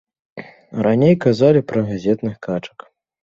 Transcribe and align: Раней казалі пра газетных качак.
Раней 0.85 1.15
казалі 1.27 1.61
пра 1.71 1.79
газетных 1.91 2.35
качак. 2.47 2.77